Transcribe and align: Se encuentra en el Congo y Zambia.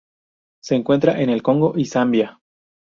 Se 0.63 0.73
encuentra 0.73 1.21
en 1.21 1.29
el 1.29 1.43
Congo 1.43 1.73
y 1.77 1.85
Zambia. 1.85 2.41